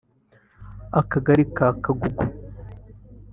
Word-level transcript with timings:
Akagali 0.99 1.43
ka 1.55 1.67
Kagugu 1.83 2.23